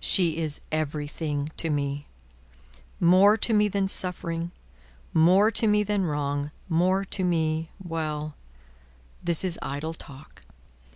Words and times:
She 0.00 0.38
is 0.38 0.60
everything 0.72 1.52
to 1.56 1.70
me; 1.70 2.08
more 2.98 3.36
to 3.36 3.54
me 3.54 3.68
than 3.68 3.86
suffering, 3.86 4.50
more 5.12 5.52
to 5.52 5.68
me 5.68 5.84
than 5.84 6.02
wrong, 6.04 6.50
more 6.68 7.04
to 7.04 7.22
me 7.22 7.70
Well! 7.78 8.34
This 9.22 9.44
is 9.44 9.56
idle 9.62 9.94
talk." 9.94 10.42